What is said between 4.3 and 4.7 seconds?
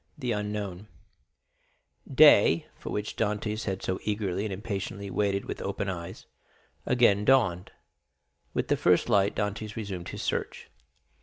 and